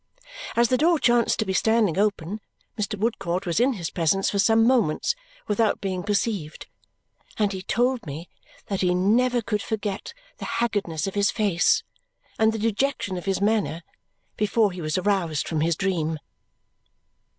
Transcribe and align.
As 0.55 0.69
the 0.69 0.79
door 0.79 0.97
chanced 0.97 1.37
to 1.37 1.45
be 1.45 1.53
standing 1.53 1.95
open, 1.99 2.41
Mr. 2.75 2.97
Woodcourt 2.97 3.45
was 3.45 3.59
in 3.59 3.73
his 3.73 3.91
presence 3.91 4.31
for 4.31 4.39
some 4.39 4.65
moments 4.65 5.13
without 5.47 5.79
being 5.79 6.01
perceived, 6.01 6.65
and 7.37 7.53
he 7.53 7.61
told 7.61 8.07
me 8.07 8.27
that 8.65 8.81
he 8.81 8.95
never 8.95 9.43
could 9.43 9.61
forget 9.61 10.15
the 10.39 10.45
haggardness 10.57 11.05
of 11.05 11.13
his 11.13 11.29
face 11.29 11.83
and 12.39 12.51
the 12.51 12.57
dejection 12.57 13.15
of 13.15 13.25
his 13.25 13.41
manner 13.41 13.83
before 14.37 14.71
he 14.71 14.81
was 14.81 14.97
aroused 14.97 15.47
from 15.47 15.61
his 15.61 15.75
dream. 15.75 16.17